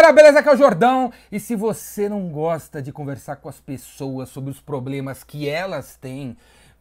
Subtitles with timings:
[0.00, 0.38] galera, beleza?
[0.38, 1.12] Aqui é o Jordão.
[1.30, 5.94] E se você não gosta de conversar com as pessoas sobre os problemas que elas
[5.94, 6.38] têm,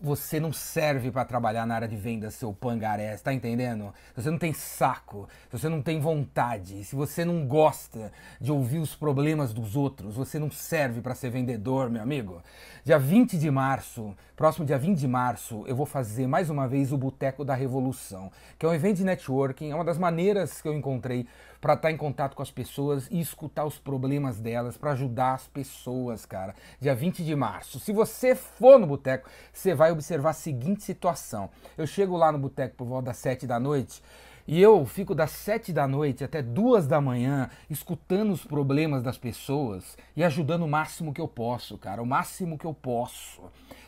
[0.00, 3.92] você não serve para trabalhar na área de vendas, seu pangaré, tá entendendo?
[4.14, 8.52] Se você não tem saco, se você não tem vontade, se você não gosta de
[8.52, 12.40] ouvir os problemas dos outros, você não serve para ser vendedor, meu amigo.
[12.84, 16.92] Dia 20 de março, próximo dia 20 de março, eu vou fazer mais uma vez
[16.92, 20.68] o Boteco da Revolução, que é um evento de networking, é uma das maneiras que
[20.68, 21.26] eu encontrei
[21.60, 25.34] para estar tá em contato com as pessoas e escutar os problemas delas, para ajudar
[25.34, 26.54] as pessoas, cara.
[26.80, 27.78] Dia 20 de março.
[27.78, 31.50] Se você for no boteco, você vai observar a seguinte situação.
[31.76, 34.02] Eu chego lá no boteco por volta das 7 da noite,
[34.46, 39.16] e eu fico das sete da noite até duas da manhã escutando os problemas das
[39.16, 43.42] pessoas e ajudando o máximo que eu posso, cara, o máximo que eu posso.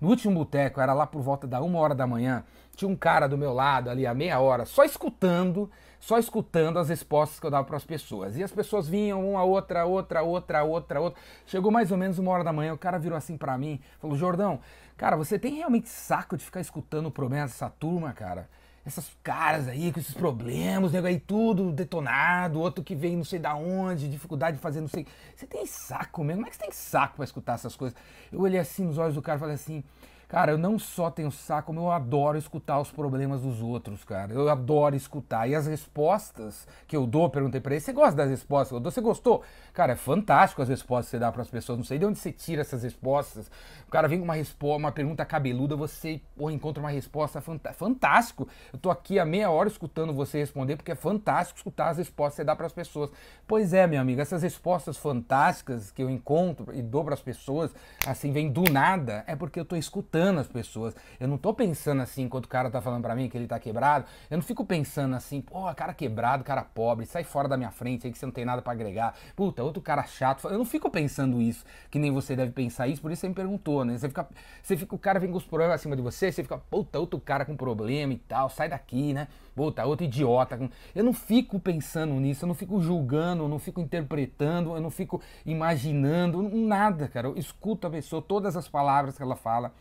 [0.00, 2.42] No último boteco, era lá por volta da uma hora da manhã,
[2.78, 6.88] tinha um cara do meu lado ali a meia hora, só escutando, só escutando as
[6.88, 8.36] respostas que eu dava para as pessoas.
[8.36, 11.20] E as pessoas vinham uma outra, outra, outra, outra, outra.
[11.44, 14.16] Chegou mais ou menos uma hora da manhã, o cara virou assim para mim, falou:
[14.16, 14.60] "Jordão,
[14.96, 18.48] cara, você tem realmente saco de ficar escutando o problema dessa turma, cara?"
[18.86, 23.38] essas caras aí com esses problemas, nego aí tudo detonado, outro que vem não sei
[23.38, 25.06] da onde, dificuldade de fazer não sei.
[25.36, 26.40] Você tem saco mesmo?
[26.40, 27.98] Como é que você tem saco para escutar essas coisas?
[28.32, 29.84] Eu olhei assim nos olhos do cara e falei assim:
[30.28, 34.30] Cara, eu não só tenho saco, como eu adoro escutar os problemas dos outros, cara.
[34.30, 35.48] Eu adoro escutar.
[35.48, 38.80] E as respostas que eu dou, perguntei pra ele, você gosta das respostas que eu
[38.80, 38.92] dou?
[38.92, 39.42] Você gostou?
[39.72, 41.78] Cara, é fantástico as respostas que você dá para as pessoas.
[41.78, 43.50] Não sei de onde você tira essas respostas.
[43.86, 48.46] O cara vem com uma resposta, uma pergunta cabeluda, você ou encontra uma resposta fantástico.
[48.70, 52.34] Eu tô aqui há meia hora escutando você responder, porque é fantástico escutar as respostas
[52.34, 53.10] que você dá para as pessoas.
[53.46, 57.74] Pois é, meu amigo, essas respostas fantásticas que eu encontro e dou para as pessoas,
[58.06, 60.94] assim, vem do nada, é porque eu tô escutando escutando as pessoas.
[61.20, 63.58] Eu não tô pensando assim, enquanto o cara tá falando para mim que ele tá
[63.58, 67.70] quebrado, eu não fico pensando assim, pô, cara quebrado, cara pobre, sai fora da minha
[67.70, 69.14] frente aí que você não tem nada para agregar.
[69.36, 70.46] Puta, outro cara chato.
[70.48, 73.34] Eu não fico pensando isso, que nem você deve pensar isso, por isso você me
[73.34, 73.96] perguntou, né?
[73.96, 74.28] Você fica,
[74.62, 77.20] você fica o cara vem com os problemas acima de você, você fica, puta, outro
[77.20, 79.28] cara com problema e tal, sai daqui, né?
[79.54, 80.58] Puta, outro idiota.
[80.94, 84.90] Eu não fico pensando nisso, eu não fico julgando, eu não fico interpretando, eu não
[84.90, 87.26] fico imaginando, nada, cara.
[87.26, 89.72] Eu escuto a pessoa, todas as palavras que ela fala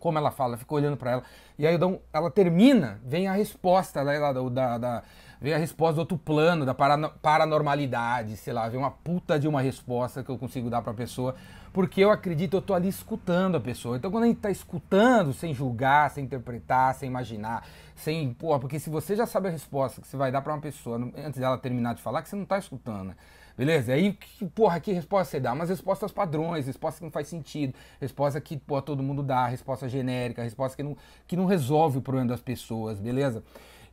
[0.00, 1.22] como ela fala, fica olhando para ela.
[1.58, 1.78] E aí
[2.12, 5.02] ela termina, vem a resposta né, da, da, da,
[5.40, 9.60] vem a resposta do outro plano, da paranormalidade, sei lá, vem uma puta de uma
[9.60, 11.34] resposta que eu consigo dar para a pessoa,
[11.72, 13.96] porque eu acredito, eu tô ali escutando a pessoa.
[13.96, 18.90] Então quando a gente tá escutando, sem julgar, sem interpretar, sem imaginar, sem, porque se
[18.90, 21.94] você já sabe a resposta que você vai dar para uma pessoa antes dela terminar
[21.94, 23.14] de falar, que você não tá escutando, né?
[23.56, 23.92] Beleza?
[23.92, 25.52] Aí, que, porra, que resposta você dá?
[25.52, 29.88] Umas respostas padrões, resposta que não faz sentido, resposta que porra, todo mundo dá, resposta
[29.88, 30.96] genérica, resposta que não,
[31.26, 33.42] que não resolve o problema das pessoas, beleza?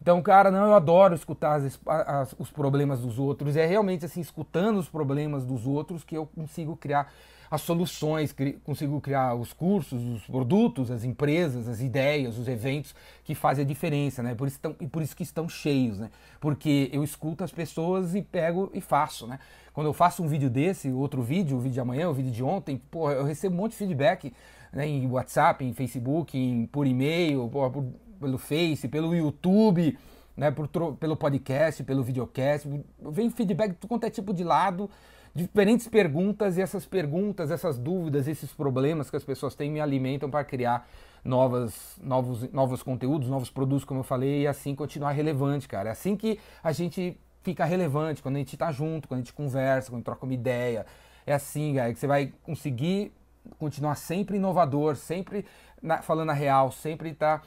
[0.01, 3.55] Então, cara, não, eu adoro escutar as, as, os problemas dos outros.
[3.55, 7.11] É realmente assim, escutando os problemas dos outros que eu consigo criar
[7.49, 12.93] as soluções, cri, consigo criar os cursos, os produtos, as empresas, as ideias, os eventos
[13.23, 14.35] que fazem a diferença, né?
[14.35, 16.09] Por isso tão, e por isso que estão cheios, né?
[16.39, 19.39] Porque eu escuto as pessoas e pego e faço, né?
[19.73, 22.43] Quando eu faço um vídeo desse, outro vídeo, o vídeo de amanhã, o vídeo de
[22.43, 24.33] ontem, pô, eu recebo um monte de feedback
[24.73, 27.49] né, em WhatsApp, em Facebook, em, por e-mail,
[28.19, 29.97] pelo Face, pelo YouTube,
[30.35, 32.67] né, por, pelo podcast, pelo videocast.
[32.99, 34.89] Vem feedback de quanto é tipo de lado
[35.37, 40.31] diferentes perguntas e essas perguntas, essas dúvidas, esses problemas que as pessoas têm me alimentam
[40.31, 40.89] para criar
[41.23, 45.89] novas, novos, novos conteúdos, novos produtos, como eu falei, e assim continuar relevante, cara.
[45.89, 49.33] É assim que a gente fica relevante, quando a gente está junto, quando a gente
[49.33, 50.87] conversa, quando troca uma ideia.
[51.23, 53.11] É assim, cara, que você vai conseguir
[53.59, 55.45] continuar sempre inovador, sempre
[55.81, 57.43] na, falando a real, sempre tá,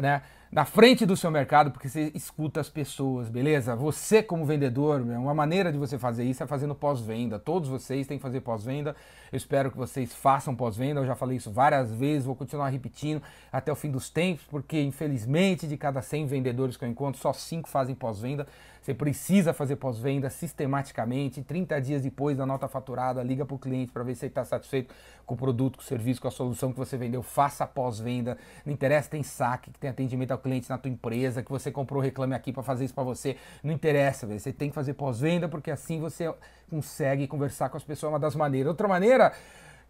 [0.00, 0.22] né,
[0.54, 3.74] na frente do seu mercado, porque você escuta as pessoas, beleza?
[3.74, 7.40] Você como vendedor, uma maneira de você fazer isso é fazendo pós-venda.
[7.40, 8.94] Todos vocês têm que fazer pós-venda.
[9.32, 11.00] Eu espero que vocês façam pós-venda.
[11.00, 13.20] Eu já falei isso várias vezes, vou continuar repetindo
[13.50, 17.32] até o fim dos tempos, porque infelizmente de cada 100 vendedores que eu encontro, só
[17.32, 18.46] 5 fazem pós-venda.
[18.80, 21.42] Você precisa fazer pós-venda sistematicamente.
[21.42, 24.44] 30 dias depois da nota faturada, liga para o cliente para ver se ele está
[24.44, 24.94] satisfeito
[25.24, 27.22] com o produto, com o serviço, com a solução que você vendeu.
[27.22, 28.36] Faça pós-venda.
[28.64, 32.00] Não interessa, tem saque, que tem atendimento ao cliente na tua empresa, que você comprou
[32.00, 33.36] reclame aqui para fazer isso para você.
[33.62, 36.32] Não interessa, você tem que fazer pós-venda porque assim você
[36.70, 38.68] consegue conversar com as pessoas uma das maneiras.
[38.68, 39.32] Outra maneira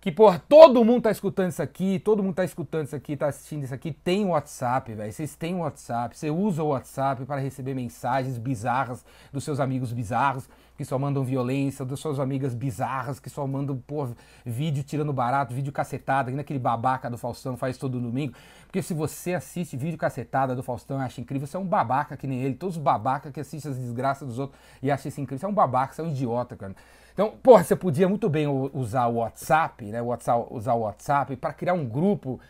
[0.00, 3.28] que, porra, todo mundo tá escutando isso aqui, todo mundo tá escutando isso aqui, tá
[3.28, 5.10] assistindo isso aqui, tem WhatsApp, velho.
[5.10, 9.02] Vocês têm WhatsApp, você usa o WhatsApp para receber mensagens bizarras
[9.32, 10.46] dos seus amigos bizarros.
[10.76, 14.08] Que só mandam violência, das suas amigas bizarras que só mandam, pô,
[14.44, 18.34] vídeo tirando barato, vídeo cacetada, que naquele babaca do Faustão faz todo domingo.
[18.66, 22.16] Porque se você assiste vídeo cacetada do Faustão e acha incrível, você é um babaca
[22.16, 22.54] que nem ele.
[22.54, 25.48] Todos os babacas que assistem as desgraças dos outros e acham isso incrível, você é
[25.48, 26.74] um babaca, você é um idiota, cara.
[27.12, 30.02] Então, porra, você podia muito bem usar o WhatsApp, né?
[30.02, 32.40] usar o WhatsApp para criar um grupo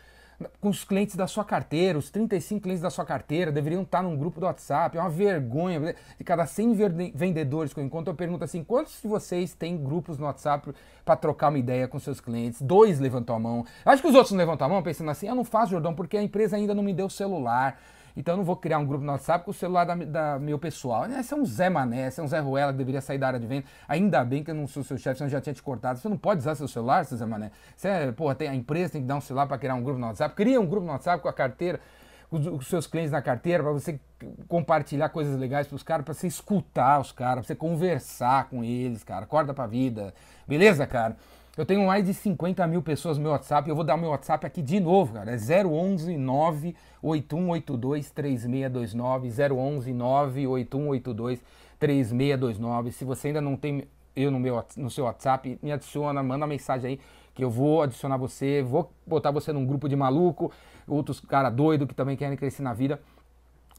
[0.59, 4.17] com os clientes da sua carteira, os 35 clientes da sua carteira deveriam estar num
[4.17, 4.97] grupo do WhatsApp.
[4.97, 5.95] É uma vergonha.
[6.17, 10.17] De cada 100 vendedores que eu encontro, eu pergunto assim: quantos de vocês têm grupos
[10.17, 10.73] no WhatsApp
[11.03, 12.61] para trocar uma ideia com seus clientes?
[12.61, 13.65] Dois levantou a mão.
[13.85, 16.17] Acho que os outros não levantam a mão pensando assim: eu não faço, Jordão, porque
[16.17, 17.79] a empresa ainda não me deu celular.
[18.15, 20.57] Então eu não vou criar um grupo no WhatsApp com o celular da, da meu
[20.57, 21.05] pessoal.
[21.05, 23.39] Esse é um Zé Mané, esse é um Zé Ruela que deveria sair da área
[23.39, 23.65] de venda.
[23.87, 25.99] Ainda bem que eu não sou seu chefe, senão já tinha te cortado.
[25.99, 27.51] Você não pode usar seu celular, seu Zé Mané.
[27.75, 29.99] Você é, porra, tem, a empresa tem que dar um celular para criar um grupo
[29.99, 30.33] no WhatsApp.
[30.33, 31.79] Cria um grupo no WhatsApp com a carteira,
[32.31, 33.99] os, seus clientes na carteira, para você
[34.47, 38.63] compartilhar coisas legais para os caras, para você escutar os caras, para você conversar com
[38.63, 39.25] eles, cara.
[39.25, 40.13] Acorda pra vida.
[40.47, 41.17] Beleza, cara?
[41.57, 43.69] Eu tenho mais de 50 mil pessoas no meu WhatsApp.
[43.69, 45.31] Eu vou dar meu WhatsApp aqui de novo, cara.
[45.31, 49.29] É 011 98182 3629.
[49.29, 51.41] 011 98182
[51.79, 52.91] 3629.
[52.91, 56.91] Se você ainda não tem eu no, meu, no seu WhatsApp, me adiciona, manda mensagem
[56.91, 56.99] aí
[57.33, 60.51] que eu vou adicionar você, vou botar você num grupo de maluco,
[60.87, 63.01] outros cara doido que também querem crescer na vida.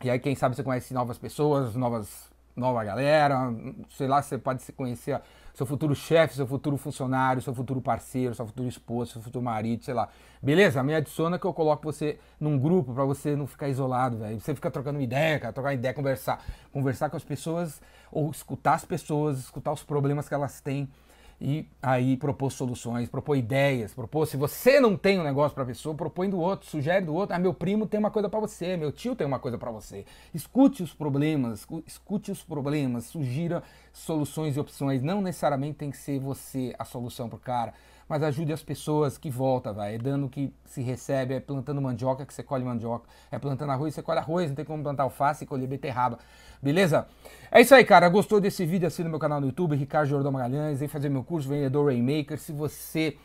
[0.04, 3.54] E aí, quem sabe você conhece novas pessoas, novas, nova galera,
[3.90, 5.18] sei lá, você pode se conhecer
[5.56, 9.82] seu futuro chefe, seu futuro funcionário, seu futuro parceiro, seu futuro esposo, seu futuro marido,
[9.82, 10.10] sei lá.
[10.42, 10.82] Beleza?
[10.82, 14.38] Me adiciona que eu coloco você num grupo para você não ficar isolado, velho.
[14.38, 17.80] Você fica trocando ideia, cara, trocar ideia, conversar, conversar com as pessoas
[18.12, 20.90] ou escutar as pessoas, escutar os problemas que elas têm
[21.40, 24.26] e aí propor soluções, propor ideias, propor.
[24.26, 27.36] Se você não tem um negócio para a pessoa, propõe do outro, sugere do outro.
[27.36, 30.06] Ah, meu primo tem uma coisa para você, meu tio tem uma coisa para você.
[30.32, 33.62] Escute os problemas, escute os problemas, sugira
[33.92, 35.02] soluções e opções.
[35.02, 37.74] Não necessariamente tem que ser você a solução pro cara
[38.08, 39.94] mas ajude as pessoas que volta, vai.
[39.96, 43.94] É dando que se recebe, é plantando mandioca que você colhe mandioca, é plantando arroz
[43.94, 46.18] que você colhe arroz, não tem como plantar alface e colher beterraba.
[46.62, 47.06] Beleza?
[47.50, 48.08] É isso aí, cara.
[48.08, 48.86] Gostou desse vídeo?
[48.86, 52.38] Assina meu canal no YouTube, Ricardo Jordão Magalhães, vem fazer meu curso Vendedor Rainmaker.
[52.38, 53.16] Se você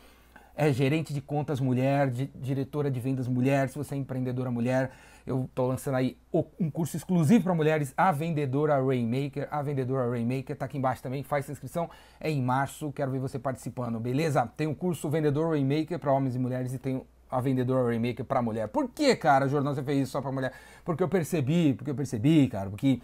[0.56, 4.90] é gerente de contas mulher, de, diretora de vendas mulher, se você é empreendedora mulher,
[5.26, 6.16] eu estou lançando aí
[6.58, 11.22] um curso exclusivo para mulheres, a vendedora Rainmaker, a vendedora Rainmaker, tá aqui embaixo também,
[11.22, 11.88] faz inscrição,
[12.20, 14.46] é em março, quero ver você participando, beleza?
[14.56, 18.42] Tem o curso Vendedor Rainmaker para homens e mulheres e tem a vendedora Rainmaker para
[18.42, 18.68] mulher.
[18.68, 20.52] Por que, cara, jornal você fez isso só para mulher?
[20.84, 23.00] Porque eu percebi, porque eu percebi, cara, porque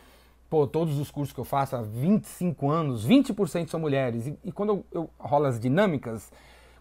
[0.51, 4.27] pô, todos os cursos que eu faço há 25 anos, 20% são mulheres.
[4.27, 6.31] E, e quando eu, eu rolo as dinâmicas,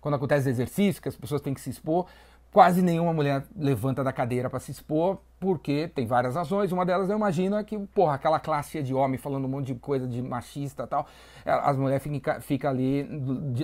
[0.07, 2.05] quando acontece exercício, que as pessoas têm que se expor,
[2.49, 6.71] quase nenhuma mulher levanta da cadeira para se expor, porque tem várias razões.
[6.71, 9.75] Uma delas eu imagino é que, porra, aquela classe de homem falando um monte de
[9.75, 11.05] coisa de machista e tal,
[11.45, 13.05] é, as mulheres ficam fica ali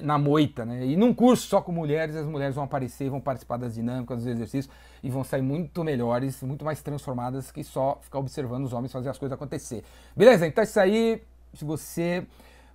[0.04, 0.86] na moita, né?
[0.86, 4.28] E num curso só com mulheres, as mulheres vão aparecer, vão participar das dinâmicas, dos
[4.28, 4.69] exercícios
[5.01, 9.10] e vão sair muito melhores, muito mais transformadas que só ficar observando os homens fazer
[9.10, 9.81] as coisas acontecer.
[10.13, 10.46] Beleza?
[10.46, 11.24] Então é isso aí.
[11.54, 12.28] Se você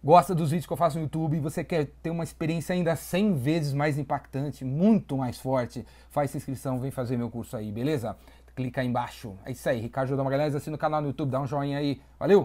[0.09, 2.97] gosta dos vídeos que eu faço no YouTube e você quer ter uma experiência ainda
[2.97, 8.17] 100 vezes mais impactante, muito mais forte, faz inscrição, vem fazer meu curso aí, beleza?
[8.57, 9.37] Clica aí embaixo.
[9.45, 12.01] É isso aí, Ricardo Magalhães, assina o canal no YouTube, dá um joinha aí.
[12.19, 12.37] Valeu!